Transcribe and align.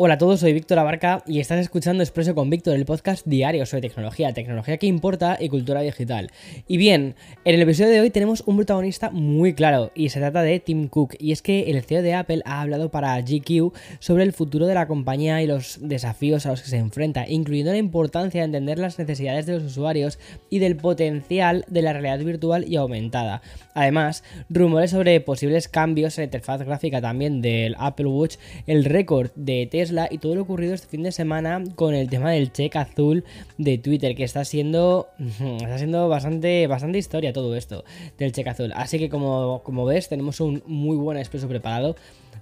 Hola 0.00 0.14
a 0.14 0.18
todos, 0.18 0.38
soy 0.38 0.52
Víctor 0.52 0.78
Abarca 0.78 1.24
y 1.26 1.40
estás 1.40 1.58
escuchando 1.58 2.04
Expreso 2.04 2.32
con 2.32 2.50
Víctor, 2.50 2.76
el 2.76 2.84
podcast 2.84 3.26
diario 3.26 3.66
sobre 3.66 3.88
tecnología, 3.88 4.32
tecnología 4.32 4.76
que 4.76 4.86
importa 4.86 5.38
y 5.40 5.48
cultura 5.48 5.80
digital. 5.80 6.30
Y 6.68 6.76
bien, 6.76 7.16
en 7.44 7.54
el 7.56 7.62
episodio 7.62 7.90
de 7.90 8.00
hoy 8.02 8.10
tenemos 8.10 8.44
un 8.46 8.54
protagonista 8.54 9.10
muy 9.10 9.54
claro 9.54 9.90
y 9.96 10.10
se 10.10 10.20
trata 10.20 10.42
de 10.42 10.60
Tim 10.60 10.86
Cook. 10.86 11.16
Y 11.18 11.32
es 11.32 11.42
que 11.42 11.72
el 11.72 11.82
CEO 11.82 12.02
de 12.02 12.14
Apple 12.14 12.42
ha 12.44 12.60
hablado 12.60 12.92
para 12.92 13.20
GQ 13.20 13.72
sobre 13.98 14.22
el 14.22 14.32
futuro 14.32 14.66
de 14.66 14.74
la 14.74 14.86
compañía 14.86 15.42
y 15.42 15.48
los 15.48 15.80
desafíos 15.82 16.46
a 16.46 16.50
los 16.50 16.62
que 16.62 16.68
se 16.68 16.76
enfrenta, 16.76 17.28
incluyendo 17.28 17.72
la 17.72 17.78
importancia 17.78 18.42
de 18.42 18.44
entender 18.44 18.78
las 18.78 19.00
necesidades 19.00 19.46
de 19.46 19.54
los 19.54 19.64
usuarios 19.64 20.20
y 20.48 20.60
del 20.60 20.76
potencial 20.76 21.64
de 21.66 21.82
la 21.82 21.92
realidad 21.92 22.24
virtual 22.24 22.64
y 22.68 22.76
aumentada. 22.76 23.42
Además, 23.74 24.22
rumores 24.48 24.92
sobre 24.92 25.20
posibles 25.20 25.66
cambios 25.66 26.18
en 26.18 26.22
la 26.22 26.26
interfaz 26.26 26.62
gráfica 26.62 27.00
también 27.00 27.42
del 27.42 27.74
Apple 27.80 28.06
Watch, 28.06 28.36
el 28.68 28.84
récord 28.84 29.32
de 29.34 29.66
Y 30.10 30.18
todo 30.18 30.34
lo 30.34 30.42
ocurrido 30.42 30.74
este 30.74 30.86
fin 30.86 31.02
de 31.02 31.12
semana 31.12 31.62
con 31.74 31.94
el 31.94 32.08
tema 32.08 32.30
del 32.30 32.52
check 32.52 32.76
azul 32.76 33.24
de 33.56 33.78
Twitter, 33.78 34.14
que 34.14 34.24
está 34.24 34.44
siendo, 34.44 35.08
está 35.18 35.78
siendo 35.78 36.08
bastante, 36.08 36.66
bastante 36.66 36.98
historia 36.98 37.32
todo 37.32 37.54
esto 37.56 37.84
del 38.18 38.32
check 38.32 38.46
azul. 38.48 38.72
Así 38.74 38.98
que 38.98 39.08
como, 39.08 39.62
como 39.64 39.84
ves, 39.84 40.08
tenemos 40.08 40.40
un 40.40 40.62
muy 40.66 40.96
buen 40.96 41.18
expreso 41.18 41.48
preparado, 41.48 41.96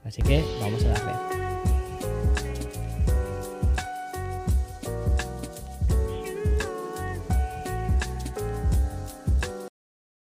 así 0.04 0.22
que 0.22 0.42
vamos 0.60 0.84
a 0.84 0.88
darle. 0.88 1.36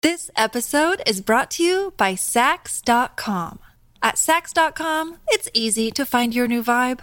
This 0.02 0.32
episode 0.36 1.00
is 1.06 1.20
brought 1.20 1.50
to 1.52 1.62
you 1.62 1.94
by 1.97 2.16
Sax.com. 2.16 3.60
At 4.02 4.19
Sax.com, 4.19 5.19
it's 5.28 5.48
easy 5.54 5.92
to 5.92 6.04
find 6.04 6.34
your 6.34 6.48
new 6.48 6.62
vibe. 6.62 7.02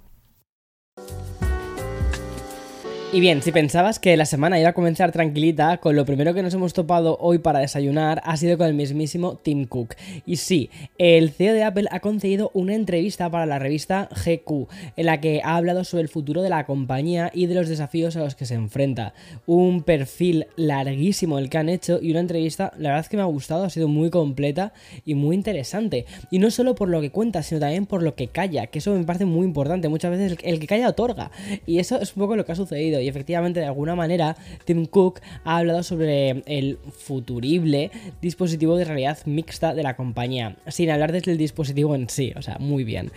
Y 3.13 3.19
bien, 3.19 3.41
si 3.41 3.51
pensabas 3.51 3.99
que 3.99 4.15
la 4.15 4.23
semana 4.23 4.57
iba 4.57 4.69
a 4.69 4.73
comenzar 4.73 5.11
tranquilita, 5.11 5.79
con 5.79 5.97
lo 5.97 6.05
primero 6.05 6.33
que 6.33 6.41
nos 6.41 6.53
hemos 6.53 6.71
topado 6.71 7.17
hoy 7.19 7.39
para 7.39 7.59
desayunar 7.59 8.21
ha 8.23 8.37
sido 8.37 8.57
con 8.57 8.67
el 8.67 8.73
mismísimo 8.73 9.35
Tim 9.35 9.65
Cook. 9.65 9.95
Y 10.25 10.37
sí, 10.37 10.69
el 10.97 11.31
CEO 11.31 11.53
de 11.53 11.65
Apple 11.65 11.89
ha 11.91 11.99
concedido 11.99 12.51
una 12.53 12.73
entrevista 12.73 13.29
para 13.29 13.45
la 13.45 13.59
revista 13.59 14.07
GQ, 14.15 14.69
en 14.95 15.05
la 15.05 15.19
que 15.19 15.41
ha 15.43 15.57
hablado 15.57 15.83
sobre 15.83 16.03
el 16.03 16.07
futuro 16.07 16.41
de 16.41 16.47
la 16.47 16.65
compañía 16.65 17.31
y 17.33 17.47
de 17.47 17.55
los 17.55 17.67
desafíos 17.67 18.15
a 18.15 18.21
los 18.21 18.35
que 18.35 18.45
se 18.45 18.53
enfrenta. 18.53 19.13
Un 19.45 19.83
perfil 19.83 20.47
larguísimo 20.55 21.37
el 21.37 21.49
que 21.49 21.57
han 21.57 21.67
hecho 21.67 21.99
y 22.01 22.11
una 22.11 22.21
entrevista, 22.21 22.71
la 22.77 22.91
verdad 22.91 23.01
es 23.01 23.09
que 23.09 23.17
me 23.17 23.23
ha 23.23 23.25
gustado, 23.25 23.65
ha 23.65 23.69
sido 23.69 23.89
muy 23.89 24.09
completa 24.09 24.71
y 25.03 25.15
muy 25.15 25.35
interesante. 25.35 26.05
Y 26.31 26.39
no 26.39 26.49
solo 26.49 26.75
por 26.75 26.87
lo 26.87 27.01
que 27.01 27.11
cuenta, 27.11 27.43
sino 27.43 27.59
también 27.59 27.87
por 27.87 28.03
lo 28.03 28.15
que 28.15 28.29
calla, 28.29 28.67
que 28.67 28.79
eso 28.79 28.95
me 28.95 29.03
parece 29.03 29.25
muy 29.25 29.45
importante. 29.45 29.89
Muchas 29.89 30.11
veces 30.11 30.37
el 30.43 30.61
que 30.61 30.67
calla 30.67 30.87
otorga. 30.87 31.29
Y 31.67 31.79
eso 31.79 31.99
es 31.99 32.15
un 32.15 32.21
poco 32.21 32.37
lo 32.37 32.45
que 32.45 32.53
ha 32.53 32.55
sucedido 32.55 33.00
y 33.01 33.07
efectivamente 33.07 33.59
de 33.59 33.65
alguna 33.65 33.95
manera 33.95 34.35
Tim 34.65 34.85
Cook 34.85 35.21
ha 35.43 35.57
hablado 35.57 35.83
sobre 35.83 36.43
el 36.45 36.77
futurible 36.91 37.91
dispositivo 38.21 38.75
de 38.77 38.85
realidad 38.85 39.17
mixta 39.25 39.73
de 39.73 39.83
la 39.83 39.95
compañía, 39.95 40.57
sin 40.67 40.89
hablar 40.89 41.11
desde 41.11 41.31
el 41.31 41.37
dispositivo 41.37 41.95
en 41.95 42.09
sí, 42.09 42.33
o 42.35 42.41
sea, 42.41 42.57
muy 42.59 42.83
bien. 42.83 43.11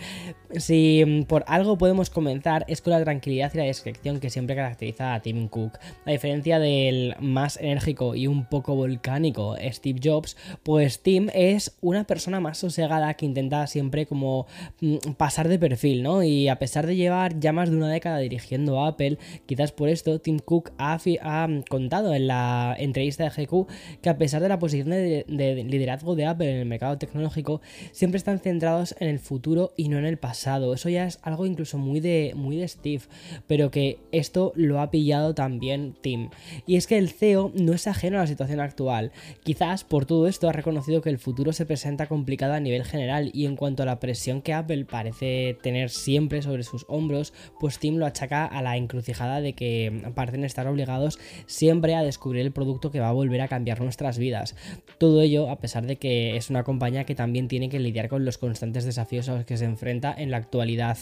Si 0.57 1.03
mm, 1.05 1.23
por 1.23 1.43
algo 1.47 1.77
podemos 1.77 2.09
comenzar 2.09 2.65
es 2.67 2.81
con 2.81 2.91
la 2.91 3.03
tranquilidad 3.03 3.51
y 3.53 3.57
la 3.57 3.63
discreción 3.63 4.19
que 4.19 4.29
siempre 4.29 4.55
caracteriza 4.55 5.13
a 5.13 5.21
Tim 5.21 5.47
Cook. 5.47 5.77
A 6.05 6.11
diferencia 6.11 6.59
del 6.59 7.15
más 7.19 7.57
enérgico 7.57 8.15
y 8.15 8.27
un 8.27 8.45
poco 8.45 8.75
volcánico 8.75 9.55
Steve 9.71 9.99
Jobs, 10.03 10.37
pues 10.63 11.01
Tim 11.01 11.29
es 11.33 11.75
una 11.81 12.05
persona 12.05 12.39
más 12.39 12.57
sosegada 12.57 13.13
que 13.15 13.25
intenta 13.25 13.67
siempre 13.67 14.05
como 14.05 14.47
mm, 14.81 15.13
pasar 15.17 15.47
de 15.47 15.59
perfil, 15.59 16.03
¿no? 16.03 16.23
Y 16.23 16.47
a 16.47 16.57
pesar 16.59 16.85
de 16.87 16.95
llevar 16.95 17.39
ya 17.39 17.51
más 17.51 17.69
de 17.69 17.77
una 17.77 17.89
década 17.89 18.19
dirigiendo 18.19 18.79
a 18.79 18.89
Apple, 18.89 19.17
quizás 19.45 19.71
por 19.75 19.89
esto, 19.89 20.19
Tim 20.19 20.39
Cook 20.39 20.71
ha, 20.77 20.97
contado 21.69 22.13
en 22.13 22.27
la 22.27 22.75
entrevista 22.77 23.23
de 23.23 23.29
GQ 23.29 23.67
que 24.01 24.09
a 24.09 24.17
pesar 24.17 24.41
de 24.41 24.49
la 24.49 24.59
posición 24.59 24.89
de, 24.89 25.25
liderazgo 25.27 26.15
de 26.15 26.25
Apple 26.25 26.49
en 26.49 26.57
el 26.57 26.65
mercado 26.65 26.97
tecnológico, 26.97 27.61
siempre 27.91 28.17
están 28.17 28.39
centrados 28.39 28.95
en 28.99 29.09
el 29.09 29.19
futuro 29.19 29.73
y 29.77 29.89
no 29.89 29.97
en 29.97 30.05
el 30.05 30.17
pasado. 30.17 30.73
Eso 30.73 30.89
ya 30.89 31.05
es 31.05 31.19
algo 31.21 31.45
incluso 31.45 31.77
muy 31.77 31.99
de, 31.99 32.33
muy 32.35 32.57
de 32.57 32.67
Steve, 32.67 33.03
pero 33.47 33.71
que 33.71 33.99
esto 34.11 34.53
lo 34.55 34.79
ha 34.81 34.91
pillado 34.91 35.35
también 35.35 35.95
Tim. 36.01 36.29
Y 36.65 36.75
es 36.77 36.87
que 36.87 36.97
el 36.97 37.09
CEO 37.09 37.51
no 37.55 37.73
es 37.73 37.87
ajeno 37.87 38.17
a 38.17 38.21
la 38.21 38.27
situación 38.27 38.59
actual. 38.59 39.11
Quizás 39.43 39.83
por 39.83 40.05
todo 40.05 40.27
esto 40.27 40.49
ha 40.49 40.53
reconocido 40.53 41.01
que 41.01 41.09
el 41.09 41.19
futuro 41.19 41.53
se 41.53 41.65
presenta 41.65 42.07
complicado 42.07 42.53
a 42.53 42.59
nivel 42.59 42.85
general 42.85 43.31
y 43.33 43.45
en 43.45 43.55
cuanto 43.55 43.83
a 43.83 43.85
la 43.85 43.99
presión 43.99 44.41
que 44.41 44.53
Apple 44.53 44.85
parece 44.85 45.57
tener 45.61 45.89
siempre 45.89 46.41
sobre 46.41 46.63
sus 46.63 46.85
hombros, 46.87 47.33
pues 47.59 47.79
Tim 47.79 47.97
lo 47.97 48.05
achaca 48.05 48.45
a 48.45 48.61
la 48.61 48.77
encrucijada 48.77 49.41
de 49.41 49.53
que 49.53 49.64
parecen 50.15 50.43
estar 50.43 50.67
obligados 50.67 51.19
siempre 51.45 51.95
a 51.95 52.03
descubrir 52.03 52.41
el 52.41 52.51
producto 52.51 52.91
que 52.91 52.99
va 52.99 53.09
a 53.09 53.13
volver 53.13 53.41
a 53.41 53.47
cambiar 53.47 53.81
nuestras 53.81 54.17
vidas. 54.17 54.55
Todo 54.97 55.21
ello 55.21 55.49
a 55.49 55.59
pesar 55.59 55.85
de 55.85 55.97
que 55.97 56.35
es 56.37 56.49
una 56.49 56.63
compañía 56.63 57.05
que 57.05 57.15
también 57.15 57.47
tiene 57.47 57.69
que 57.69 57.79
lidiar 57.79 58.09
con 58.09 58.25
los 58.25 58.37
constantes 58.37 58.85
desafíos 58.85 59.29
a 59.29 59.35
los 59.35 59.45
que 59.45 59.57
se 59.57 59.65
enfrenta 59.65 60.13
en 60.17 60.31
la 60.31 60.37
actualidad. 60.37 60.97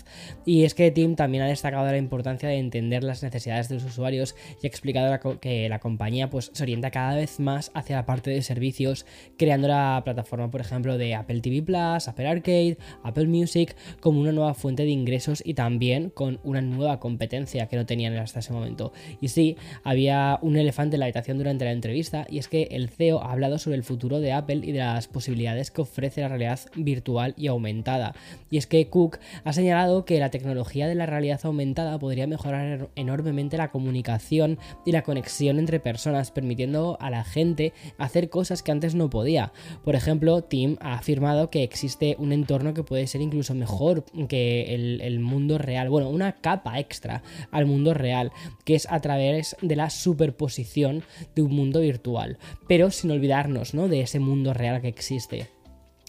Y 0.46 0.64
es 0.64 0.74
que 0.74 0.92
Tim 0.92 1.16
también 1.16 1.44
ha 1.44 1.48
destacado 1.48 1.86
la 1.86 1.98
importancia 1.98 2.50
de 2.50 2.58
entender 2.58 3.04
las 3.04 3.24
necesidades 3.24 3.70
de 3.70 3.76
los 3.76 3.84
usuarios 3.86 4.36
y 4.62 4.68
ha 4.68 4.70
explicado 4.70 5.40
que 5.40 5.70
la 5.70 5.80
compañía 5.80 6.30
pues, 6.30 6.52
se 6.54 6.64
orienta 6.64 6.92
cada 6.92 7.16
vez 7.16 7.40
más 7.40 7.72
hacia 7.74 7.96
la 7.98 8.06
parte 8.06 8.30
de 8.32 8.42
servicios, 8.42 9.06
creando 9.38 9.68
la 9.68 10.02
plataforma, 10.04 10.50
por 10.52 10.62
ejemplo, 10.62 10.98
de 10.98 11.16
Apple 11.16 11.42
TV 11.42 11.62
Plus, 11.62 12.08
Apple 12.08 12.28
Arcade, 12.28 12.78
Apple 13.04 13.28
Music, 13.28 13.76
como 14.00 14.20
una 14.20 14.32
nueva 14.32 14.54
fuente 14.54 14.84
de 14.84 14.90
ingresos 14.90 15.42
y 15.46 15.54
también 15.54 16.10
con 16.10 16.40
una 16.44 16.62
nueva 16.62 17.00
competencia 17.00 17.68
que 17.68 17.76
no 17.76 17.86
tenían 17.86 18.16
hasta 18.18 18.40
ese 18.40 18.53
momento. 18.54 18.94
Y 19.22 19.30
sí, 19.30 19.58
había 19.84 20.40
un 20.42 20.56
elefante 20.58 20.96
en 20.96 21.02
la 21.02 21.06
habitación 21.06 21.38
durante 21.38 21.66
la 21.66 21.72
entrevista 21.72 22.26
y 22.30 22.38
es 22.38 22.48
que 22.48 22.70
el 22.72 22.90
CEO 22.90 23.22
ha 23.22 23.32
hablado 23.32 23.58
sobre 23.58 23.78
el 23.78 23.84
futuro 23.84 24.20
de 24.20 24.32
Apple 24.32 24.62
y 24.64 24.72
de 24.72 24.80
las 24.80 25.08
posibilidades 25.08 25.72
que 25.72 25.82
ofrece 25.82 26.22
la 26.22 26.30
realidad 26.30 26.60
virtual 26.76 27.34
y 27.38 27.48
aumentada. 27.48 28.16
Y 28.50 28.58
es 28.58 28.68
que 28.68 28.88
Cook 28.88 29.20
ha 29.44 29.54
señalado 29.54 30.06
que 30.06 30.20
la 30.20 30.30
tecnología 30.30 30.88
de 30.88 30.96
la 30.96 31.06
realidad 31.06 31.40
aumentada 31.44 32.00
podría 32.00 32.28
mejorar 32.28 32.90
enormemente 32.96 33.58
la 33.58 33.72
comunicación 33.72 34.60
y 34.86 34.92
la 34.92 35.04
conexión 35.04 35.60
entre 35.60 35.80
personas, 35.80 36.32
permitiendo 36.32 36.98
a 37.00 37.10
la 37.10 37.24
gente 37.24 37.74
hacer 37.98 38.30
cosas 38.30 38.64
que 38.64 38.72
antes 38.72 38.96
no 38.96 39.10
podía. 39.10 39.52
Por 39.84 39.96
ejemplo, 39.96 40.44
Tim 40.44 40.78
ha 40.80 40.96
afirmado 40.96 41.50
que 41.50 41.64
existe 41.64 42.16
un 42.20 42.32
entorno 42.32 42.74
que 42.74 42.84
puede 42.84 43.08
ser 43.08 43.22
incluso 43.22 43.54
mejor 43.56 44.06
que 44.28 44.76
el, 44.76 45.02
el 45.02 45.20
mundo 45.20 45.58
real, 45.58 45.90
bueno, 45.90 46.10
una 46.10 46.34
capa 46.34 46.80
extra 46.80 47.24
al 47.52 47.66
mundo 47.66 47.94
real, 47.94 48.32
que 48.66 48.76
es 48.76 48.88
a 48.90 49.00
través 49.00 49.56
de 49.62 49.76
la 49.76 49.90
superposición 49.90 51.04
de 51.36 51.42
un 51.42 51.54
mundo 51.54 51.82
virtual, 51.82 52.38
pero 52.68 52.92
sin 52.92 53.12
olvidarnos 53.12 53.74
¿no? 53.74 53.88
de 53.88 54.02
ese 54.02 54.20
mundo 54.20 54.54
real 54.54 54.82
que 54.82 54.88
existe. 54.88 55.50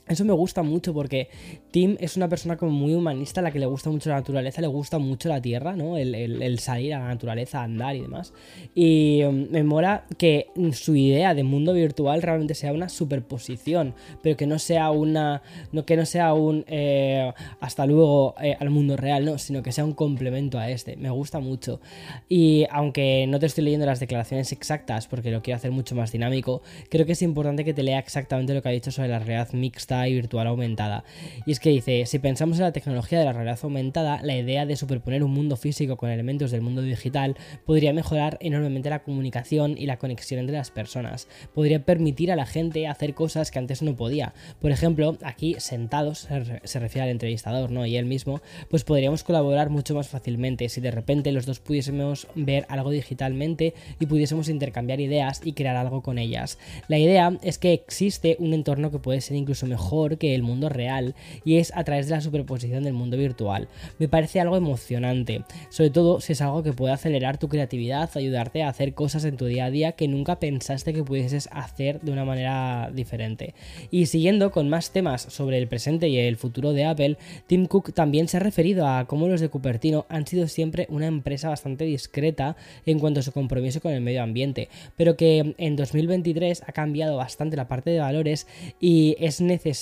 Eso 0.06 0.22
me 0.26 0.34
gusta 0.34 0.62
mucho 0.62 0.92
porque 0.92 1.30
Tim 1.70 1.96
es 1.98 2.18
una 2.18 2.28
persona 2.28 2.58
como 2.58 2.72
muy 2.72 2.94
humanista, 2.94 3.40
a 3.40 3.44
la 3.44 3.50
que 3.50 3.58
le 3.58 3.64
gusta 3.64 3.88
mucho 3.88 4.10
la 4.10 4.16
naturaleza, 4.16 4.60
le 4.60 4.66
gusta 4.66 4.98
mucho 4.98 5.30
la 5.30 5.40
tierra, 5.40 5.74
¿no? 5.76 5.96
El, 5.96 6.58
salir 6.58 6.92
a 6.92 6.98
la 6.98 7.08
naturaleza, 7.08 7.62
andar 7.62 7.96
y 7.96 8.02
demás. 8.02 8.34
Y 8.74 9.22
um, 9.22 9.48
me 9.50 9.64
mola 9.64 10.04
que 10.18 10.48
su 10.72 10.94
idea 10.94 11.34
de 11.34 11.42
mundo 11.42 11.72
virtual 11.72 12.20
realmente 12.20 12.54
sea 12.54 12.74
una 12.74 12.90
superposición, 12.90 13.94
pero 14.22 14.36
que 14.36 14.46
no 14.46 14.58
sea 14.58 14.90
una. 14.90 15.40
No, 15.72 15.86
que 15.86 15.96
no 15.96 16.04
sea 16.04 16.34
un 16.34 16.66
eh, 16.68 17.32
hasta 17.60 17.86
luego 17.86 18.34
eh, 18.42 18.56
al 18.60 18.68
mundo 18.68 18.98
real, 18.98 19.24
no, 19.24 19.38
sino 19.38 19.62
que 19.62 19.72
sea 19.72 19.86
un 19.86 19.94
complemento 19.94 20.58
a 20.58 20.68
este. 20.68 20.96
Me 20.96 21.08
gusta 21.08 21.40
mucho. 21.40 21.80
Y 22.28 22.66
aunque 22.70 23.26
no 23.26 23.38
te 23.38 23.46
estoy 23.46 23.64
leyendo 23.64 23.86
las 23.86 24.00
declaraciones 24.00 24.52
exactas, 24.52 25.06
porque 25.06 25.30
lo 25.30 25.40
quiero 25.40 25.56
hacer 25.56 25.70
mucho 25.70 25.94
más 25.94 26.12
dinámico, 26.12 26.60
creo 26.90 27.06
que 27.06 27.12
es 27.12 27.22
importante 27.22 27.64
que 27.64 27.72
te 27.72 27.82
lea 27.82 27.98
exactamente 27.98 28.52
lo 28.52 28.60
que 28.60 28.68
ha 28.68 28.72
dicho 28.72 28.90
sobre 28.90 29.08
la 29.08 29.18
realidad 29.18 29.50
mixta 29.54 29.93
y 30.08 30.14
virtual 30.14 30.46
aumentada. 30.46 31.04
Y 31.46 31.52
es 31.52 31.60
que 31.60 31.70
dice, 31.70 32.06
si 32.06 32.18
pensamos 32.18 32.58
en 32.58 32.64
la 32.64 32.72
tecnología 32.72 33.18
de 33.18 33.24
la 33.24 33.32
realidad 33.32 33.58
aumentada, 33.62 34.20
la 34.22 34.36
idea 34.36 34.66
de 34.66 34.76
superponer 34.76 35.22
un 35.22 35.32
mundo 35.32 35.56
físico 35.56 35.96
con 35.96 36.10
elementos 36.10 36.50
del 36.50 36.60
mundo 36.60 36.82
digital 36.82 37.36
podría 37.64 37.92
mejorar 37.92 38.36
enormemente 38.40 38.90
la 38.90 39.02
comunicación 39.02 39.76
y 39.78 39.86
la 39.86 39.98
conexión 39.98 40.40
entre 40.40 40.56
las 40.56 40.70
personas. 40.70 41.28
Podría 41.54 41.84
permitir 41.84 42.32
a 42.32 42.36
la 42.36 42.46
gente 42.46 42.86
hacer 42.86 43.14
cosas 43.14 43.50
que 43.50 43.58
antes 43.58 43.82
no 43.82 43.96
podía. 43.96 44.34
Por 44.60 44.70
ejemplo, 44.70 45.16
aquí 45.22 45.56
sentados, 45.58 46.28
se 46.64 46.80
refiere 46.80 47.04
al 47.04 47.10
entrevistador, 47.10 47.70
¿no? 47.70 47.86
Y 47.86 47.96
él 47.96 48.06
mismo, 48.06 48.40
pues 48.68 48.84
podríamos 48.84 49.22
colaborar 49.24 49.70
mucho 49.70 49.94
más 49.94 50.08
fácilmente 50.08 50.68
si 50.68 50.80
de 50.80 50.90
repente 50.90 51.32
los 51.32 51.46
dos 51.46 51.60
pudiésemos 51.60 52.26
ver 52.34 52.66
algo 52.68 52.90
digitalmente 52.90 53.74
y 54.00 54.06
pudiésemos 54.06 54.48
intercambiar 54.48 55.00
ideas 55.00 55.40
y 55.44 55.52
crear 55.52 55.76
algo 55.76 56.02
con 56.02 56.18
ellas. 56.18 56.58
La 56.88 56.98
idea 56.98 57.38
es 57.42 57.58
que 57.58 57.72
existe 57.72 58.36
un 58.38 58.54
entorno 58.54 58.90
que 58.90 58.98
puede 58.98 59.20
ser 59.20 59.36
incluso 59.36 59.66
mejor 59.66 59.83
que 60.18 60.34
el 60.34 60.42
mundo 60.42 60.68
real 60.68 61.14
y 61.44 61.58
es 61.58 61.72
a 61.76 61.84
través 61.84 62.06
de 62.06 62.14
la 62.14 62.20
superposición 62.20 62.84
del 62.84 62.94
mundo 62.94 63.16
virtual. 63.16 63.68
Me 63.98 64.08
parece 64.08 64.40
algo 64.40 64.56
emocionante, 64.56 65.44
sobre 65.68 65.90
todo 65.90 66.20
si 66.20 66.32
es 66.32 66.40
algo 66.40 66.62
que 66.62 66.72
puede 66.72 66.94
acelerar 66.94 67.38
tu 67.38 67.48
creatividad, 67.48 68.10
ayudarte 68.14 68.62
a 68.62 68.68
hacer 68.68 68.94
cosas 68.94 69.24
en 69.24 69.36
tu 69.36 69.46
día 69.46 69.66
a 69.66 69.70
día 69.70 69.92
que 69.92 70.08
nunca 70.08 70.40
pensaste 70.40 70.92
que 70.92 71.04
pudieses 71.04 71.48
hacer 71.52 72.00
de 72.00 72.12
una 72.12 72.24
manera 72.24 72.90
diferente. 72.92 73.54
Y 73.90 74.06
siguiendo 74.06 74.50
con 74.50 74.68
más 74.68 74.90
temas 74.90 75.22
sobre 75.22 75.58
el 75.58 75.68
presente 75.68 76.08
y 76.08 76.18
el 76.18 76.36
futuro 76.36 76.72
de 76.72 76.86
Apple, 76.86 77.16
Tim 77.46 77.66
Cook 77.66 77.92
también 77.92 78.26
se 78.26 78.38
ha 78.38 78.40
referido 78.40 78.88
a 78.88 79.06
cómo 79.06 79.28
los 79.28 79.40
de 79.40 79.48
Cupertino 79.48 80.06
han 80.08 80.26
sido 80.26 80.48
siempre 80.48 80.86
una 80.88 81.06
empresa 81.06 81.50
bastante 81.50 81.84
discreta 81.84 82.56
en 82.86 82.98
cuanto 82.98 83.20
a 83.20 83.22
su 83.22 83.32
compromiso 83.32 83.80
con 83.80 83.92
el 83.92 84.00
medio 84.00 84.22
ambiente, 84.22 84.68
pero 84.96 85.16
que 85.16 85.54
en 85.58 85.76
2023 85.76 86.62
ha 86.66 86.72
cambiado 86.72 87.16
bastante 87.16 87.56
la 87.56 87.68
parte 87.68 87.90
de 87.90 88.00
valores 88.00 88.46
y 88.80 89.16
es 89.20 89.40
necesario 89.40 89.73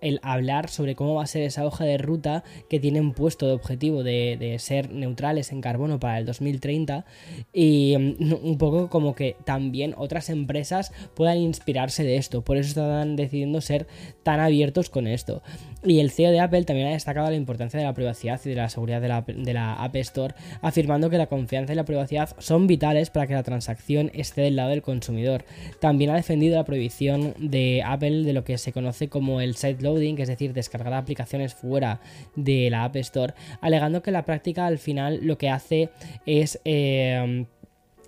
el 0.00 0.20
hablar 0.22 0.68
sobre 0.68 0.94
cómo 0.94 1.14
va 1.14 1.24
a 1.24 1.26
ser 1.26 1.42
esa 1.42 1.64
hoja 1.66 1.84
de 1.84 1.98
ruta 1.98 2.44
que 2.68 2.80
tienen 2.80 3.12
puesto 3.12 3.46
de 3.46 3.52
objetivo 3.52 4.02
de, 4.02 4.56
ser 4.58 4.90
neutrales 4.92 5.52
en 5.52 5.60
carbono 5.60 5.98
para 5.98 6.18
el 6.18 6.26
2030 6.26 7.04
y 7.52 7.96
mm, 7.98 8.32
un 8.42 8.58
poco 8.58 8.88
como 8.88 9.14
que 9.14 9.36
también 9.44 9.94
otras 9.96 10.30
empresas 10.30 10.92
puedan 11.14 11.38
inspirarse 11.38 12.04
de 12.04 12.16
esto. 12.16 12.42
Por 12.42 12.56
eso 12.56 12.68
están 12.68 13.16
decidiendo 13.16 13.60
ser 13.60 13.86
tan 14.22 14.40
abiertos 14.40 14.90
con 14.90 15.06
esto. 15.06 15.42
Y 15.82 16.00
el 16.00 16.10
CEO 16.10 16.30
de 16.30 16.40
Apple 16.40 16.64
también 16.64 16.88
ha 16.88 16.92
destacado 16.92 17.28
la 17.28 17.36
importancia 17.36 17.78
de 17.78 17.84
la 17.84 17.92
privacidad 17.92 18.40
y 18.44 18.48
de 18.48 18.54
la 18.54 18.68
seguridad 18.68 19.02
de 19.02 19.08
la, 19.08 19.22
de 19.22 19.52
la 19.52 19.74
App 19.74 19.96
Store, 19.96 20.34
afirmando 20.62 21.10
que 21.10 21.18
la 21.18 21.26
confianza 21.26 21.72
y 21.72 21.76
la 21.76 21.84
privacidad 21.84 22.30
son 22.38 22.66
vitales 22.66 23.10
para 23.10 23.26
que 23.26 23.34
la 23.34 23.42
transacción 23.42 24.10
esté 24.14 24.42
del 24.42 24.56
lado 24.56 24.70
del 24.70 24.82
consumidor. 24.82 25.44
También 25.80 26.10
ha 26.10 26.14
defendido 26.14 26.56
la 26.56 26.64
prohibición 26.64 27.34
de 27.38 27.82
Apple 27.84 28.22
de 28.22 28.32
lo 28.32 28.44
que 28.44 28.56
se 28.56 28.72
conoce 28.72 29.08
como 29.08 29.23
como 29.24 29.40
el 29.40 29.56
side 29.56 29.78
loading, 29.80 30.18
es 30.18 30.28
decir, 30.28 30.52
descargar 30.52 30.92
aplicaciones 30.92 31.54
fuera 31.54 31.98
de 32.36 32.68
la 32.68 32.84
App 32.84 32.96
Store, 32.96 33.32
alegando 33.62 34.02
que 34.02 34.10
la 34.10 34.26
práctica 34.26 34.66
al 34.66 34.78
final 34.78 35.20
lo 35.22 35.38
que 35.38 35.48
hace 35.48 35.88
es 36.26 36.60
eh, 36.66 37.46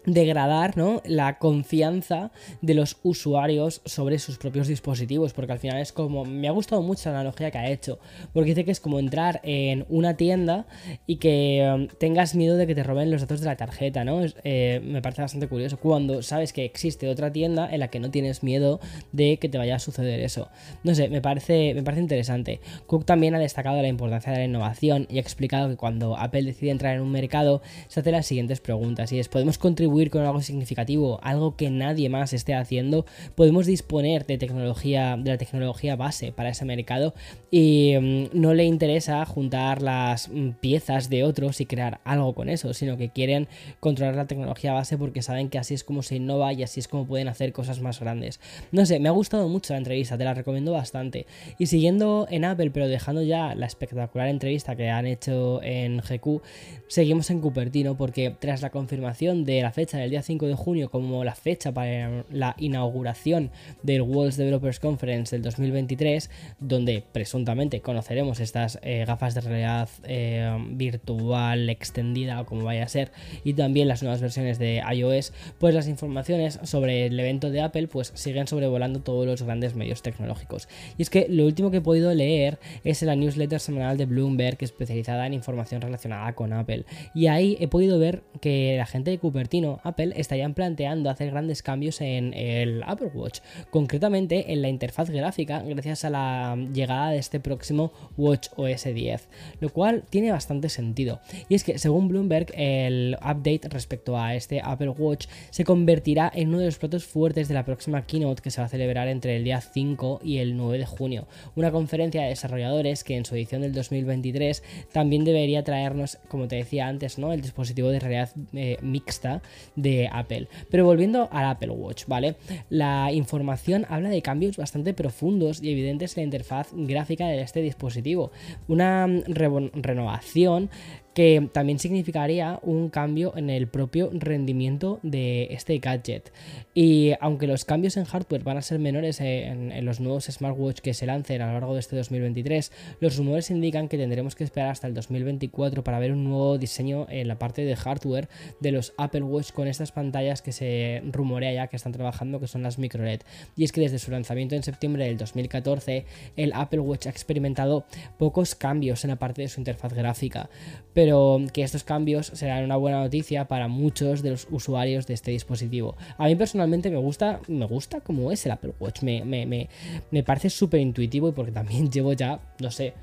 degradar 0.07 0.77
¿no? 0.77 1.03
la 1.05 1.39
confianza 1.39 2.31
de 2.63 2.75
los 2.75 2.99
usuarios 3.03 3.83
sobre 3.85 4.19
sus 4.19 4.39
propios 4.39 4.69
dispositivos, 4.69 5.33
porque 5.33 5.53
al 5.53 5.59
final 5.59 5.79
es 5.79 5.93
como, 5.93 6.25
me 6.25 6.49
ha 6.49 6.53
gustado 6.53 6.81
mucho 6.83 7.11
la 7.11 7.21
analogía 7.21 7.51
que 7.51 7.59
ha 7.59 7.69
hecho, 7.69 7.99
porque 8.33 8.51
dice 8.51 8.65
que 8.65 8.71
es 8.71 8.81
como 8.81 8.99
entrar 8.99 9.41
en 9.43 9.85
una 9.89 10.17
tienda 10.17 10.67
y 11.07 11.17
que 11.17 11.69
um, 11.75 11.89
tengas 11.99 12.35
miedo 12.35 12.57
de 12.57 12.67
que 12.67 12.75
te 12.75 12.83
roben 12.83 13.11
los 13.11 13.21
datos 13.21 13.41
de 13.41 13.47
la 13.47 13.57
tarjeta, 13.57 14.05
¿no? 14.05 14.21
Eh, 14.45 14.81
me 14.85 15.03
parece 15.03 15.23
bastante 15.23 15.49
curioso, 15.49 15.79
cuando 15.79 16.23
sabes 16.23 16.53
que 16.53 16.65
existe 16.65 17.09
otra 17.09 17.33
tienda 17.33 17.69
en 17.71 17.81
la 17.81 17.89
que 17.89 17.99
no 17.99 18.11
tienes 18.11 18.43
miedo 18.43 18.81
de 19.13 19.39
que 19.39 19.49
te 19.49 19.59
vaya 19.59 19.77
a 19.77 19.79
suceder 19.79 20.21
eso. 20.21 20.49
No 20.85 20.95
sé, 20.95 21.09
me 21.09 21.21
parece, 21.21 21.75
me 21.75 21.83
parece 21.83 22.03
interesante. 22.03 22.61
Cook 22.87 23.05
también 23.05 23.35
ha 23.35 23.39
destacado 23.39 23.83
la 23.83 23.89
importancia 23.89 24.33
de 24.33 24.39
la 24.39 24.45
innovación 24.45 25.07
y 25.11 25.19
ha 25.19 25.21
explicado 25.21 25.69
que 25.69 25.77
cuando 25.77 26.17
Apple 26.17 26.45
decide 26.45 26.71
entrar 26.71 26.95
en 26.95 27.03
un 27.03 27.11
mercado, 27.11 27.61
se 27.89 28.01
hace 28.01 28.13
las 28.13 28.27
siguientes 28.27 28.61
preguntas, 28.61 29.11
y 29.13 29.19
es, 29.19 29.29
¿podemos 29.29 29.59
contribuir 29.59 29.96
con 30.11 30.23
algo 30.23 30.41
significativo, 30.43 31.19
algo 31.23 31.57
que 31.57 31.71
nadie 31.71 32.09
más 32.09 32.33
esté 32.33 32.55
haciendo, 32.55 33.07
podemos 33.35 33.67
disponer 33.67 34.27
de 34.27 34.39
tecnología, 34.39 35.17
de 35.17 35.31
la 35.31 35.39
tecnología 35.39 35.97
base 35.97 36.33
para 36.33 36.51
ese 36.51 36.65
mercado 36.65 37.15
y 37.51 37.95
mm, 37.99 38.25
no 38.33 38.55
le 38.55 38.65
interesa 38.65 39.25
juntar 39.25 39.83
las 39.83 40.29
mm, 40.29 40.51
piezas 40.61 41.09
de 41.09 41.25
otros 41.25 41.61
y 41.61 41.67
crear 41.67 42.01
algo 42.05 42.35
con 42.35 42.49
eso, 42.49 42.75
sino 42.75 42.97
que 42.97 43.09
quieren 43.09 43.49
controlar 43.81 44.15
la 44.15 44.27
tecnología 44.27 44.73
base 44.73 44.99
porque 44.99 45.23
saben 45.23 45.49
que 45.49 45.59
así 45.59 45.75
es 45.75 45.83
como 45.83 46.03
se 46.03 46.17
innova 46.17 46.53
y 46.53 46.63
así 46.63 46.81
es 46.81 46.89
como 46.89 47.07
pueden 47.07 47.29
hacer 47.29 47.53
cosas 47.53 47.81
más 47.81 48.01
grandes. 48.01 48.41
No 48.73 48.85
sé, 48.87 49.01
me 49.01 49.09
ha 49.09 49.13
gustado 49.13 49.49
mucho 49.49 49.73
la 49.73 49.79
entrevista, 49.79 50.19
te 50.19 50.25
la 50.25 50.35
recomiendo 50.35 50.73
bastante. 50.73 51.27
Y 51.59 51.67
siguiendo 51.67 52.27
en 52.31 52.45
Apple, 52.45 52.71
pero 52.71 52.89
dejando 52.89 53.23
ya 53.23 53.55
la 53.55 53.67
espectacular 53.67 54.29
entrevista 54.29 54.77
que 54.77 54.91
han 54.91 55.07
hecho 55.07 55.63
en 55.63 55.99
GQ, 55.99 56.43
seguimos 56.89 57.31
en 57.31 57.41
Cupertino 57.41 57.97
porque 57.97 58.35
tras 58.39 58.63
la 58.63 58.71
confirmación 58.71 59.45
de 59.45 59.63
la 59.63 59.73
fecha 59.87 59.99
del 59.99 60.11
día 60.11 60.23
5 60.23 60.47
de 60.47 60.55
junio 60.57 60.91
como 60.91 61.23
la 61.23 61.37
fecha 61.37 61.73
para 61.73 62.25
la 62.33 62.57
inauguración 62.59 63.53
del 63.85 64.03
World 64.03 64.35
Developers 64.35 64.81
Conference 64.81 65.37
del 65.37 65.43
2023, 65.45 66.29
donde 66.59 67.05
presuntamente 67.13 67.81
conoceremos 67.81 68.41
estas 68.41 68.81
eh, 68.83 69.05
gafas 69.07 69.37
de 69.37 69.43
realidad 69.43 69.89
eh, 70.03 70.59
virtual 70.71 71.71
extendida 71.71 72.41
o 72.41 72.47
como 72.47 72.65
vaya 72.65 72.83
a 72.83 72.89
ser, 72.89 73.13
y 73.45 73.55
también 73.55 73.87
las 73.87 74.03
nuevas 74.03 74.21
versiones 74.21 74.59
de 74.59 74.83
iOS, 74.93 75.33
pues 75.61 75.73
las 75.73 75.87
informaciones 75.87 76.59
sobre 76.65 77.07
el 77.07 77.21
evento 77.21 77.51
de 77.51 77.61
Apple 77.61 77.87
pues 77.87 78.11
siguen 78.17 78.49
sobrevolando 78.49 79.03
todos 79.03 79.25
los 79.25 79.45
grandes 79.45 79.77
medios 79.77 80.03
tecnológicos. 80.03 80.69
Y 80.99 81.03
es 81.03 81.11
que 81.11 81.29
lo 81.29 81.47
último 81.47 81.71
que 81.71 81.77
he 81.77 81.81
podido 81.81 82.13
leer 82.13 82.59
es 82.83 83.03
en 83.03 83.07
la 83.07 83.15
newsletter 83.15 83.61
semanal 83.61 83.97
de 83.99 84.07
Bloomberg 84.07 84.59
especializada 84.63 85.29
en 85.29 85.35
información 85.35 85.81
relacionada 85.81 86.33
con 86.33 86.53
Apple. 86.53 86.87
Y 87.15 87.29
ahí 87.29 87.57
he 87.61 87.69
podido 87.69 88.01
ver 88.01 88.25
que 88.41 88.75
la 88.77 88.87
gente 88.87 89.13
de 89.13 89.19
Cupertino 89.19 89.66
Apple 89.83 90.13
estarían 90.17 90.55
planteando 90.55 91.11
hacer 91.11 91.31
grandes 91.31 91.63
cambios 91.63 92.01
en 92.01 92.35
el 92.35 92.83
Apple 92.85 93.11
Watch, 93.15 93.41
concretamente 93.71 94.53
en 94.53 94.63
la 94.63 94.69
interfaz 94.69 95.11
gráfica 95.11 95.63
gracias 95.63 96.05
a 96.05 96.11
la 96.11 96.57
llegada 96.73 97.11
de 97.11 97.19
este 97.19 97.41
próximo 97.41 97.93
Watch 98.17 98.49
OS 98.57 98.85
10, 98.85 99.29
lo 99.61 99.71
cual 99.71 100.05
tiene 100.11 100.31
bastante 100.31 100.69
sentido. 100.69 101.21
Y 101.49 101.55
es 101.55 101.65
que 101.65 101.79
según 101.79 102.09
Bloomberg 102.09 102.53
el 102.57 103.17
update 103.21 103.69
respecto 103.69 104.19
a 104.19 104.35
este 104.35 104.61
Apple 104.63 104.91
Watch 104.91 105.27
se 105.51 105.65
convertirá 105.65 106.31
en 106.35 106.49
uno 106.49 106.59
de 106.59 106.67
los 106.67 106.79
platos 106.79 107.05
fuertes 107.05 107.49
de 107.49 107.55
la 107.55 107.65
próxima 107.65 108.07
keynote 108.07 108.43
que 108.43 108.51
se 108.51 108.61
va 108.61 108.67
a 108.67 108.71
celebrar 108.71 109.09
entre 109.09 109.37
el 109.37 109.45
día 109.45 109.61
5 109.61 110.21
y 110.23 110.39
el 110.39 110.57
9 110.57 110.79
de 110.79 110.87
junio, 110.87 111.27
una 111.55 111.71
conferencia 111.71 112.23
de 112.23 112.29
desarrolladores 112.29 113.05
que 113.05 113.17
en 113.17 113.25
su 113.25 113.35
edición 113.35 113.63
del 113.63 113.73
2023 113.73 114.63
también 114.93 115.25
debería 115.25 115.65
traernos, 115.65 116.19
como 116.29 116.49
te 116.49 116.57
decía 116.57 116.87
antes, 116.89 117.19
¿no? 117.19 117.33
el 117.33 117.41
dispositivo 117.41 117.89
de 117.89 118.01
realidad 118.01 118.31
eh, 118.53 118.79
mixta 118.83 119.43
de 119.75 120.09
Apple. 120.13 120.49
Pero 120.71 120.85
volviendo 120.85 121.29
al 121.33 121.47
Apple 121.47 121.71
Watch, 121.71 122.05
¿vale? 122.07 122.37
La 122.71 123.13
información 123.13 123.87
habla 123.89 124.09
de 124.09 124.23
cambios 124.23 124.57
bastante 124.57 124.95
profundos 124.95 125.63
y 125.63 125.71
evidentes 125.71 126.17
en 126.17 126.23
la 126.23 126.25
interfaz 126.25 126.69
gráfica 126.73 127.27
de 127.27 127.41
este 127.43 127.63
dispositivo. 127.63 128.31
Una 128.69 129.07
renovación 129.27 130.71
que 131.17 131.49
también 131.51 131.79
significaría 131.79 132.61
un 132.63 132.91
cambio 132.91 133.33
en 133.39 133.49
el 133.49 133.69
propio 133.69 134.11
rendimiento 134.13 135.01
de 135.03 135.49
este 135.51 135.79
gadget. 135.79 136.31
Y 136.75 137.15
aunque 137.21 137.47
los 137.47 137.65
cambios 137.65 137.97
en 137.97 138.05
hardware 138.05 138.45
van 138.45 138.59
a 138.59 138.63
ser 138.63 138.79
menores 138.79 139.23
en, 139.23 139.83
los 139.87 139.99
nuevos 139.99 140.27
smartwatch 140.27 140.81
que 140.81 140.93
se 140.93 141.07
lancen 141.07 141.41
a 141.41 141.47
lo 141.47 141.53
largo 141.55 141.73
de 141.73 141.81
este 141.81 141.97
2023, 141.97 142.71
los 143.01 143.17
rumores 143.17 143.51
indican 143.51 143.89
que 143.89 143.97
tendremos 143.97 144.35
que 144.35 144.45
esperar 144.45 144.69
hasta 144.69 144.89
el 144.89 144.93
2024 144.93 145.83
para 145.83 145.99
ver 145.99 146.13
un 146.13 146.23
nuevo 146.23 146.59
diseño 146.59 147.07
en 147.09 147.29
la 147.29 147.39
parte 147.39 147.65
de 147.65 147.77
hardware 147.77 148.29
de 148.61 148.73
los 148.73 148.93
Apple 148.99 149.23
Watch 149.23 149.53
con 149.53 149.69
estas 149.69 149.93
pantallas 149.93 150.43
que 150.43 150.53
se 150.53 151.03
rumorea 151.11 151.51
ya 151.51 151.69
que 151.69 151.77
están 151.77 151.93
trabajando, 151.93 152.41
que 152.41 152.47
son 152.47 152.63
las 152.63 152.79
micro 152.79 153.03
LED. 153.03 153.23
Y 153.57 153.65
es 153.65 153.73
que 153.73 153.81
desde 153.81 153.99
su 153.99 154.11
lanzamiento 154.11 154.55
en 154.55 154.63
septiembre 154.63 155.07
del 155.07 155.17
2014, 155.17 156.05
el 156.37 156.53
Apple 156.53 156.81
Watch 156.81 157.07
ha 157.07 157.11
experimentado 157.11 157.87
pocos 158.19 158.55
cambios 158.55 159.03
en 159.05 159.09
la 159.09 159.17
parte 159.17 159.41
de 159.41 159.49
su 159.49 159.61
interfaz 159.61 159.95
gráfica. 159.95 160.51
Pero 160.93 161.06
pero 161.07 161.41
que 161.53 161.63
estos 161.63 161.85
cambios 161.85 162.27
serán 162.27 162.65
una 162.65 162.75
buena 162.75 163.01
noticia 163.01 163.47
para 163.47 163.69
muchos 163.69 164.23
de 164.23 164.31
los 164.31 164.49
usuarios 164.51 165.07
de 165.07 165.15
este 165.15 165.31
dispositivo. 165.31 165.95
A 166.19 166.27
mí 166.27 166.35
personalmente 166.35 166.91
me 166.91 166.97
gusta, 166.97 167.39
me 167.47 167.65
gusta 167.65 168.01
como 168.01 168.33
es 168.33 168.45
el 168.45 168.51
Apple 168.51 168.73
Watch, 168.81 169.03
me, 169.03 169.25
me, 169.25 169.47
me, 169.47 169.69
me 170.11 170.25
parece 170.25 170.51
súper 170.51 170.81
intuitivo 170.81 171.29
y 171.29 171.33
porque 171.33 171.53
también 171.53 171.89
llevo 171.93 172.13
ya, 172.13 172.41
no 172.59 172.73
sé, 172.73 172.95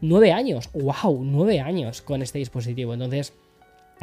nueve 0.00 0.32
años, 0.32 0.70
wow, 0.72 1.22
nueve 1.22 1.60
años 1.60 2.00
con 2.00 2.22
este 2.22 2.38
dispositivo, 2.38 2.94
entonces 2.94 3.34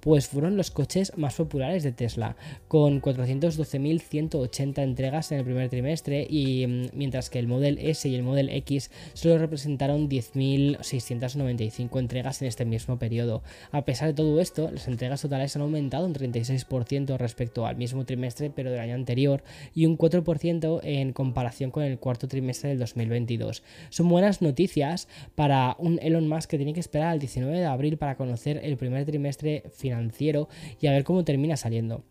pues 0.00 0.28
fueron 0.28 0.56
los 0.56 0.70
coches 0.70 1.12
más 1.16 1.34
populares 1.34 1.82
de 1.82 1.92
Tesla, 1.92 2.36
con 2.68 3.00
412.180 3.00 4.82
entregas 4.82 5.32
en 5.32 5.38
el 5.38 5.44
primer 5.44 5.68
trimestre 5.68 6.26
y 6.28 6.66
mm, 6.66 6.86
mientras 6.94 7.30
que 7.30 7.38
el 7.38 7.46
Model 7.46 7.78
S 7.78 8.08
y 8.08 8.14
el 8.14 8.22
Model 8.22 8.50
X 8.50 8.90
solo 9.14 9.38
representaron 9.38 10.08
10.695 10.08 11.98
entregas 11.98 12.42
en 12.42 12.48
este 12.48 12.64
mismo 12.64 12.98
periodo. 13.02 13.42
A 13.72 13.84
pesar 13.84 14.06
de 14.06 14.14
todo 14.14 14.40
esto, 14.40 14.70
las 14.70 14.86
entregas 14.86 15.22
totales 15.22 15.56
han 15.56 15.62
aumentado 15.62 16.06
un 16.06 16.14
36% 16.14 17.16
respecto 17.16 17.66
al 17.66 17.74
mismo 17.74 18.04
trimestre 18.04 18.48
pero 18.54 18.70
del 18.70 18.78
año 18.78 18.94
anterior 18.94 19.42
y 19.74 19.86
un 19.86 19.98
4% 19.98 20.78
en 20.84 21.12
comparación 21.12 21.72
con 21.72 21.82
el 21.82 21.98
cuarto 21.98 22.28
trimestre 22.28 22.68
del 22.70 22.78
2022. 22.78 23.64
Son 23.90 24.08
buenas 24.08 24.40
noticias 24.40 25.08
para 25.34 25.74
un 25.80 25.98
Elon 26.00 26.28
Musk 26.28 26.50
que 26.50 26.58
tiene 26.58 26.74
que 26.74 26.80
esperar 26.80 27.08
al 27.08 27.18
19 27.18 27.58
de 27.58 27.66
abril 27.66 27.98
para 27.98 28.14
conocer 28.16 28.60
el 28.62 28.76
primer 28.76 29.04
trimestre 29.04 29.64
financiero 29.74 30.48
y 30.80 30.86
a 30.86 30.92
ver 30.92 31.02
cómo 31.02 31.24
termina 31.24 31.56
saliendo. 31.56 32.04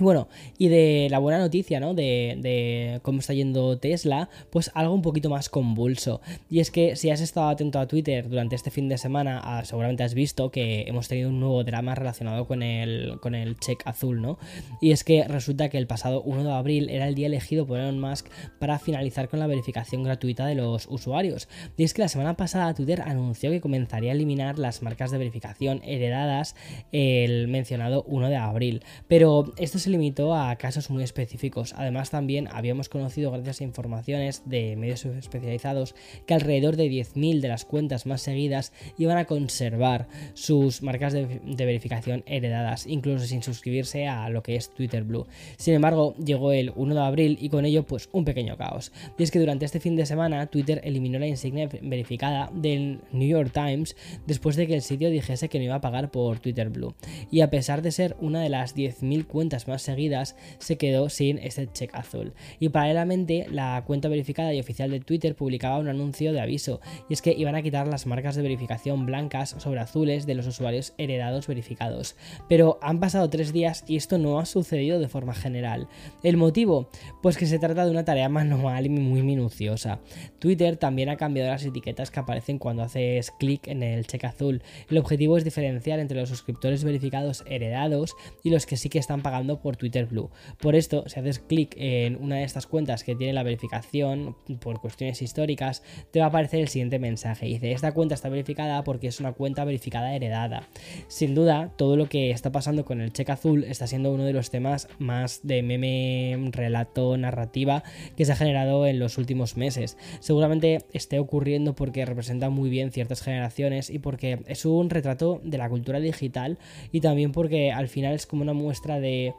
Bueno, 0.00 0.28
y 0.58 0.68
de 0.68 1.08
la 1.10 1.18
buena 1.18 1.38
noticia, 1.38 1.80
¿no? 1.80 1.94
De, 1.94 3.00
cómo 3.02 3.20
está 3.20 3.32
yendo 3.32 3.78
Tesla, 3.78 4.28
pues 4.50 4.70
algo 4.74 4.94
un 4.94 5.02
poquito 5.02 5.30
más 5.30 5.48
convulso. 5.48 6.20
Y 6.50 6.60
es 6.60 6.70
que 6.70 6.96
si 6.96 7.10
has 7.10 7.20
estado 7.20 7.48
atento 7.48 7.78
a 7.78 7.86
Twitter 7.86 8.28
durante 8.28 8.56
este 8.56 8.70
fin 8.70 8.88
de 8.88 8.98
semana, 8.98 9.40
ah, 9.42 9.64
seguramente 9.64 10.02
has 10.02 10.14
visto 10.14 10.50
que 10.50 10.82
hemos 10.82 11.08
tenido 11.08 11.30
un 11.30 11.40
nuevo 11.40 11.64
drama 11.64 11.94
relacionado 11.94 12.46
con 12.46 12.62
el, 12.62 13.18
con 13.20 13.34
el 13.34 13.58
check 13.58 13.82
azul, 13.86 14.20
¿no? 14.20 14.38
Y 14.80 14.92
es 14.92 15.04
que 15.04 15.24
resulta 15.24 15.68
que 15.68 15.78
el 15.78 15.86
pasado 15.86 16.22
1 16.22 16.44
de 16.44 16.52
abril 16.52 16.90
era 16.90 17.08
el 17.08 17.14
día 17.14 17.26
elegido 17.26 17.66
por 17.66 17.78
Elon 17.78 18.00
Musk 18.00 18.26
para 18.58 18.78
finalizar 18.78 19.28
con 19.28 19.40
la 19.40 19.46
verificación 19.46 20.02
gratuita 20.02 20.46
de 20.46 20.54
los 20.54 20.86
usuarios. 20.88 21.48
Y 21.76 21.84
es 21.84 21.94
que 21.94 22.02
la 22.02 22.08
semana 22.08 22.36
pasada 22.36 22.74
Twitter 22.74 23.02
anunció 23.02 23.50
que 23.50 23.60
comenzaría 23.60 24.12
a 24.12 24.14
eliminar 24.14 24.58
las 24.58 24.82
marcas 24.82 25.10
de 25.10 25.18
verificación 25.18 25.80
heredadas 25.84 26.56
el 26.92 27.48
mencionado 27.48 28.04
1 28.04 28.28
de 28.28 28.36
abril. 28.36 28.82
Pero 29.08 29.52
esto 29.56 29.78
se 29.78 29.85
limitó 29.86 30.34
a 30.34 30.54
casos 30.56 30.90
muy 30.90 31.02
específicos. 31.02 31.74
Además, 31.76 32.10
también 32.10 32.48
habíamos 32.52 32.88
conocido, 32.88 33.30
gracias 33.30 33.60
a 33.60 33.64
informaciones 33.64 34.42
de 34.44 34.76
medios 34.76 35.04
especializados, 35.04 35.94
que 36.26 36.34
alrededor 36.34 36.76
de 36.76 36.88
10.000 36.88 37.40
de 37.40 37.48
las 37.48 37.64
cuentas 37.64 38.06
más 38.06 38.22
seguidas 38.22 38.72
iban 38.98 39.18
a 39.18 39.24
conservar 39.24 40.08
sus 40.34 40.82
marcas 40.82 41.12
de, 41.12 41.26
verificación 41.44 42.22
heredadas, 42.26 42.86
incluso 42.86 43.26
sin 43.26 43.42
suscribirse 43.42 44.06
a 44.06 44.28
lo 44.28 44.42
que 44.42 44.56
es 44.56 44.72
Twitter 44.72 45.04
Blue. 45.04 45.26
Sin 45.56 45.74
embargo, 45.74 46.14
llegó 46.16 46.52
el 46.52 46.72
1 46.74 46.94
de 46.94 47.00
abril 47.00 47.38
y 47.40 47.48
con 47.48 47.64
ello, 47.64 47.84
pues 47.84 48.08
un 48.12 48.24
pequeño 48.24 48.56
caos. 48.56 48.92
Y 49.18 49.22
es 49.22 49.30
que 49.30 49.40
durante 49.40 49.64
este 49.64 49.80
fin 49.80 49.96
de 49.96 50.06
semana, 50.06 50.46
Twitter 50.46 50.80
eliminó 50.84 51.18
la 51.18 51.26
insignia 51.26 51.68
verificada 51.82 52.50
del 52.54 53.00
New 53.12 53.28
York 53.28 53.52
Times 53.52 53.96
después 54.26 54.56
de 54.56 54.66
que 54.66 54.74
el 54.74 54.82
sitio 54.82 55.10
dijese 55.10 55.48
que 55.48 55.58
no 55.58 55.64
iba 55.64 55.76
a 55.76 55.80
pagar 55.80 56.10
por 56.10 56.40
Twitter 56.40 56.70
Blue. 56.70 56.94
Y 57.30 57.40
a 57.40 57.50
pesar 57.50 57.82
de 57.82 57.92
ser 57.92 58.16
una 58.20 58.40
de 58.40 58.48
las 58.48 58.76
10.000 58.76 59.26
cuentas 59.26 59.68
más 59.68 59.75
seguidas, 59.82 60.36
se 60.58 60.76
quedó 60.76 61.08
sin 61.08 61.38
este 61.38 61.66
check 61.72 61.94
azul. 61.94 62.32
Y 62.60 62.68
paralelamente, 62.68 63.46
la 63.50 63.82
cuenta 63.86 64.08
verificada 64.08 64.52
y 64.54 64.60
oficial 64.60 64.90
de 64.90 65.00
Twitter 65.00 65.34
publicaba 65.34 65.78
un 65.78 65.88
anuncio 65.88 66.32
de 66.32 66.40
aviso, 66.40 66.80
y 67.08 67.14
es 67.14 67.22
que 67.22 67.32
iban 67.32 67.54
a 67.54 67.62
quitar 67.62 67.86
las 67.88 68.06
marcas 68.06 68.36
de 68.36 68.42
verificación 68.42 69.06
blancas 69.06 69.56
sobre 69.58 69.80
azules 69.80 70.26
de 70.26 70.34
los 70.34 70.46
usuarios 70.46 70.94
heredados 70.98 71.46
verificados. 71.46 72.16
Pero 72.48 72.78
han 72.82 73.00
pasado 73.00 73.28
tres 73.30 73.52
días 73.52 73.84
y 73.86 73.96
esto 73.96 74.18
no 74.18 74.38
ha 74.38 74.46
sucedido 74.46 74.98
de 74.98 75.08
forma 75.08 75.34
general. 75.34 75.88
¿El 76.22 76.36
motivo? 76.36 76.88
Pues 77.22 77.36
que 77.36 77.46
se 77.46 77.58
trata 77.58 77.84
de 77.84 77.90
una 77.90 78.04
tarea 78.04 78.28
manual 78.28 78.86
y 78.86 78.88
muy 78.90 79.22
minuciosa. 79.22 80.00
Twitter 80.38 80.76
también 80.76 81.08
ha 81.08 81.16
cambiado 81.16 81.50
las 81.50 81.64
etiquetas 81.64 82.10
que 82.10 82.20
aparecen 82.20 82.58
cuando 82.58 82.82
haces 82.82 83.30
clic 83.38 83.66
en 83.68 83.82
el 83.82 84.06
check 84.06 84.24
azul. 84.24 84.62
El 84.90 84.98
objetivo 84.98 85.36
es 85.36 85.44
diferenciar 85.44 85.98
entre 85.98 86.20
los 86.20 86.28
suscriptores 86.28 86.84
verificados 86.84 87.44
heredados 87.46 88.14
y 88.42 88.50
los 88.50 88.66
que 88.66 88.76
sí 88.76 88.88
que 88.88 88.98
están 88.98 89.22
pagando 89.22 89.60
por 89.66 89.76
Twitter 89.76 90.06
Blue. 90.06 90.30
Por 90.60 90.76
esto, 90.76 91.02
si 91.08 91.18
haces 91.18 91.40
clic 91.40 91.74
en 91.76 92.14
una 92.22 92.36
de 92.36 92.44
estas 92.44 92.68
cuentas 92.68 93.02
que 93.02 93.16
tiene 93.16 93.32
la 93.32 93.42
verificación 93.42 94.36
por 94.60 94.80
cuestiones 94.80 95.20
históricas, 95.22 95.82
te 96.12 96.20
va 96.20 96.26
a 96.26 96.28
aparecer 96.28 96.60
el 96.60 96.68
siguiente 96.68 97.00
mensaje. 97.00 97.46
Dice, 97.46 97.72
esta 97.72 97.90
cuenta 97.90 98.14
está 98.14 98.28
verificada 98.28 98.84
porque 98.84 99.08
es 99.08 99.18
una 99.18 99.32
cuenta 99.32 99.64
verificada 99.64 100.14
heredada. 100.14 100.68
Sin 101.08 101.34
duda, 101.34 101.72
todo 101.76 101.96
lo 101.96 102.08
que 102.08 102.30
está 102.30 102.52
pasando 102.52 102.84
con 102.84 103.00
el 103.00 103.12
cheque 103.12 103.32
azul 103.32 103.64
está 103.64 103.88
siendo 103.88 104.12
uno 104.12 104.22
de 104.22 104.34
los 104.34 104.50
temas 104.50 104.86
más 105.00 105.40
de 105.42 105.64
meme, 105.64 106.38
relato, 106.52 107.16
narrativa 107.16 107.82
que 108.16 108.24
se 108.24 108.30
ha 108.30 108.36
generado 108.36 108.86
en 108.86 109.00
los 109.00 109.18
últimos 109.18 109.56
meses. 109.56 109.98
Seguramente 110.20 110.84
esté 110.92 111.18
ocurriendo 111.18 111.74
porque 111.74 112.06
representa 112.06 112.50
muy 112.50 112.70
bien 112.70 112.92
ciertas 112.92 113.20
generaciones 113.20 113.90
y 113.90 113.98
porque 113.98 114.44
es 114.46 114.64
un 114.64 114.90
retrato 114.90 115.40
de 115.42 115.58
la 115.58 115.68
cultura 115.68 115.98
digital 115.98 116.56
y 116.92 117.00
también 117.00 117.32
porque 117.32 117.72
al 117.72 117.88
final 117.88 118.14
es 118.14 118.26
como 118.26 118.42
una 118.42 118.52
muestra 118.52 119.00
de 119.00 119.34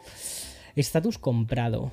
Estatus 0.75 1.17
comprado. 1.17 1.91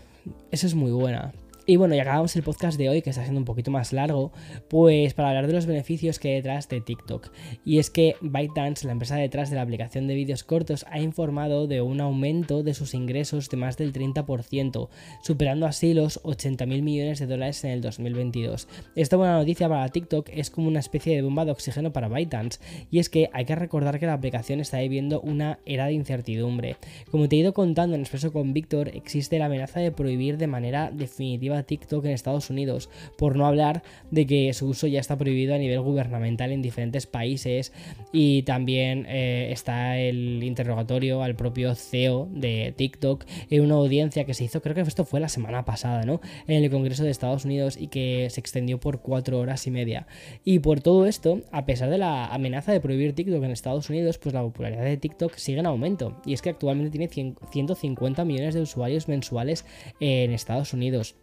Esa 0.50 0.66
es 0.66 0.74
muy 0.74 0.90
buena. 0.90 1.32
Y 1.66 1.76
bueno, 1.76 1.94
y 1.94 1.98
acabamos 1.98 2.36
el 2.36 2.42
podcast 2.42 2.76
de 2.76 2.90
hoy, 2.90 3.00
que 3.00 3.08
está 3.08 3.22
siendo 3.22 3.40
un 3.40 3.46
poquito 3.46 3.70
más 3.70 3.94
largo, 3.94 4.32
pues 4.68 5.14
para 5.14 5.30
hablar 5.30 5.46
de 5.46 5.54
los 5.54 5.64
beneficios 5.64 6.18
que 6.18 6.28
hay 6.28 6.34
detrás 6.34 6.68
de 6.68 6.82
TikTok. 6.82 7.30
Y 7.64 7.78
es 7.78 7.88
que 7.88 8.16
ByteDance, 8.20 8.84
la 8.84 8.92
empresa 8.92 9.16
detrás 9.16 9.48
de 9.48 9.56
la 9.56 9.62
aplicación 9.62 10.06
de 10.06 10.14
vídeos 10.14 10.44
cortos, 10.44 10.84
ha 10.90 11.00
informado 11.00 11.66
de 11.66 11.80
un 11.80 12.02
aumento 12.02 12.62
de 12.62 12.74
sus 12.74 12.92
ingresos 12.92 13.48
de 13.48 13.56
más 13.56 13.78
del 13.78 13.94
30%, 13.94 14.88
superando 15.22 15.64
así 15.64 15.94
los 15.94 16.22
80.000 16.22 16.82
millones 16.82 17.18
de 17.18 17.26
dólares 17.26 17.64
en 17.64 17.70
el 17.70 17.80
2022. 17.80 18.68
Esta 18.94 19.16
buena 19.16 19.38
noticia 19.38 19.66
para 19.66 19.88
TikTok 19.88 20.28
es 20.34 20.50
como 20.50 20.68
una 20.68 20.80
especie 20.80 21.16
de 21.16 21.22
bomba 21.22 21.46
de 21.46 21.52
oxígeno 21.52 21.94
para 21.94 22.08
ByteDance, 22.08 22.60
y 22.90 22.98
es 22.98 23.08
que 23.08 23.30
hay 23.32 23.46
que 23.46 23.54
recordar 23.54 23.98
que 23.98 24.04
la 24.04 24.12
aplicación 24.12 24.60
está 24.60 24.80
viviendo 24.80 25.22
una 25.22 25.60
era 25.64 25.86
de 25.86 25.94
incertidumbre. 25.94 26.76
Como 27.10 27.26
te 27.26 27.36
he 27.36 27.38
ido 27.38 27.54
contando 27.54 27.94
en 27.94 28.02
Expreso 28.02 28.34
con 28.34 28.52
Víctor, 28.52 28.88
existe 28.88 29.38
la 29.38 29.46
amenaza 29.46 29.80
de 29.80 29.92
prohibir 29.92 30.36
de 30.36 30.46
manera 30.46 30.90
definitiva 30.92 31.53
TikTok 31.62 32.04
en 32.04 32.10
Estados 32.10 32.50
Unidos, 32.50 32.90
por 33.16 33.36
no 33.36 33.46
hablar 33.46 33.82
de 34.10 34.26
que 34.26 34.52
su 34.52 34.68
uso 34.68 34.86
ya 34.86 35.00
está 35.00 35.16
prohibido 35.16 35.54
a 35.54 35.58
nivel 35.58 35.80
gubernamental 35.80 36.52
en 36.52 36.62
diferentes 36.62 37.06
países 37.06 37.72
y 38.12 38.42
también 38.42 39.06
eh, 39.08 39.48
está 39.52 39.98
el 39.98 40.42
interrogatorio 40.42 41.22
al 41.22 41.36
propio 41.36 41.74
CEO 41.74 42.28
de 42.30 42.74
TikTok 42.76 43.24
en 43.50 43.62
una 43.62 43.74
audiencia 43.74 44.24
que 44.24 44.34
se 44.34 44.44
hizo, 44.44 44.60
creo 44.60 44.74
que 44.74 44.82
esto 44.82 45.04
fue 45.04 45.20
la 45.20 45.28
semana 45.28 45.64
pasada, 45.64 46.04
¿no? 46.04 46.20
En 46.46 46.62
el 46.62 46.70
Congreso 46.70 47.04
de 47.04 47.10
Estados 47.10 47.44
Unidos 47.44 47.76
y 47.78 47.88
que 47.88 48.28
se 48.30 48.40
extendió 48.40 48.80
por 48.80 49.00
cuatro 49.00 49.38
horas 49.38 49.66
y 49.66 49.70
media. 49.70 50.06
Y 50.44 50.58
por 50.58 50.80
todo 50.80 51.06
esto, 51.06 51.40
a 51.52 51.66
pesar 51.66 51.90
de 51.90 51.98
la 51.98 52.26
amenaza 52.26 52.72
de 52.72 52.80
prohibir 52.80 53.14
TikTok 53.14 53.42
en 53.42 53.50
Estados 53.50 53.88
Unidos, 53.90 54.18
pues 54.18 54.34
la 54.34 54.42
popularidad 54.42 54.84
de 54.84 54.96
TikTok 54.96 55.36
sigue 55.36 55.60
en 55.60 55.66
aumento. 55.66 56.20
Y 56.24 56.32
es 56.32 56.42
que 56.42 56.50
actualmente 56.50 56.90
tiene 56.90 57.08
150 57.08 58.24
millones 58.24 58.54
de 58.54 58.62
usuarios 58.62 59.08
mensuales 59.08 59.64
en 60.00 60.32
Estados 60.32 60.72
Unidos 60.72 61.16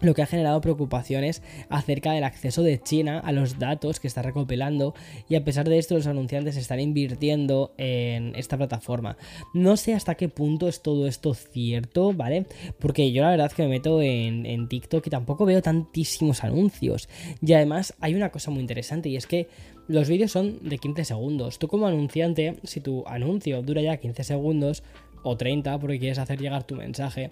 lo 0.00 0.14
que 0.14 0.22
ha 0.22 0.26
generado 0.26 0.60
preocupaciones 0.60 1.42
acerca 1.68 2.12
del 2.12 2.24
acceso 2.24 2.62
de 2.62 2.80
China 2.80 3.18
a 3.18 3.32
los 3.32 3.58
datos 3.58 4.00
que 4.00 4.06
está 4.08 4.22
recopilando 4.22 4.94
y 5.28 5.34
a 5.34 5.44
pesar 5.44 5.68
de 5.68 5.78
esto 5.78 5.94
los 5.94 6.06
anunciantes 6.06 6.56
están 6.56 6.80
invirtiendo 6.80 7.72
en 7.78 8.34
esta 8.36 8.56
plataforma. 8.56 9.16
No 9.54 9.76
sé 9.76 9.94
hasta 9.94 10.14
qué 10.14 10.28
punto 10.28 10.68
es 10.68 10.82
todo 10.82 11.06
esto 11.06 11.34
cierto, 11.34 12.12
¿vale? 12.12 12.46
Porque 12.78 13.12
yo 13.12 13.22
la 13.22 13.30
verdad 13.30 13.52
que 13.52 13.62
me 13.62 13.68
meto 13.68 14.00
en, 14.02 14.68
TikTok 14.68 15.06
y 15.06 15.10
tampoco 15.10 15.46
veo 15.46 15.62
tantísimos 15.62 16.44
anuncios. 16.44 17.08
Y 17.40 17.52
además 17.52 17.94
hay 18.00 18.14
una 18.14 18.30
cosa 18.30 18.50
muy 18.50 18.60
interesante 18.60 19.08
y 19.08 19.16
es 19.16 19.26
que 19.26 19.48
los 19.86 20.08
vídeos 20.08 20.32
son 20.32 20.58
de 20.68 20.78
15 20.78 21.04
segundos. 21.04 21.58
Tú 21.58 21.68
como 21.68 21.86
anunciante, 21.86 22.56
si 22.64 22.80
tu 22.80 23.06
anuncio 23.06 23.62
dura 23.62 23.80
ya 23.80 23.96
15 23.96 24.24
segundos 24.24 24.82
o 25.22 25.36
30 25.36 25.78
porque 25.78 25.98
quieres 25.98 26.18
hacer 26.18 26.38
llegar 26.38 26.64
tu 26.64 26.76
mensaje, 26.76 27.30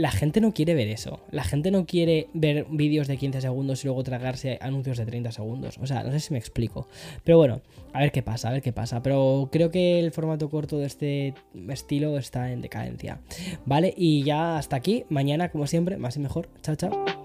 la 0.00 0.10
gente 0.10 0.40
no 0.40 0.54
quiere 0.54 0.74
ver 0.74 0.88
eso. 0.88 1.20
La 1.30 1.44
gente 1.44 1.70
no 1.70 1.84
quiere 1.84 2.28
ver 2.32 2.66
vídeos 2.70 3.06
de 3.06 3.18
15 3.18 3.42
segundos 3.42 3.84
y 3.84 3.86
luego 3.86 4.02
tragarse 4.02 4.58
anuncios 4.62 4.96
de 4.96 5.04
30 5.04 5.30
segundos. 5.30 5.76
O 5.76 5.86
sea, 5.86 6.02
no 6.02 6.10
sé 6.10 6.20
si 6.20 6.32
me 6.32 6.38
explico. 6.38 6.88
Pero 7.22 7.36
bueno, 7.36 7.60
a 7.92 8.00
ver 8.00 8.10
qué 8.10 8.22
pasa, 8.22 8.48
a 8.48 8.52
ver 8.52 8.62
qué 8.62 8.72
pasa. 8.72 9.02
Pero 9.02 9.50
creo 9.52 9.70
que 9.70 10.00
el 10.00 10.10
formato 10.10 10.48
corto 10.48 10.78
de 10.78 10.86
este 10.86 11.34
estilo 11.68 12.16
está 12.16 12.50
en 12.50 12.62
decadencia. 12.62 13.20
¿Vale? 13.66 13.92
Y 13.94 14.22
ya 14.22 14.56
hasta 14.56 14.76
aquí. 14.76 15.04
Mañana, 15.10 15.50
como 15.50 15.66
siempre, 15.66 15.98
más 15.98 16.16
y 16.16 16.20
mejor. 16.20 16.48
Chao, 16.62 16.76
chao. 16.76 17.19